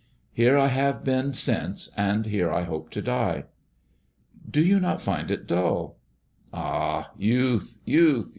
[0.33, 3.43] Here I have been since, and here I hope to die.""
[4.49, 5.97] Do you not find it dull
[6.49, 7.81] 1 ""Ah, youth!
[7.85, 8.29] youth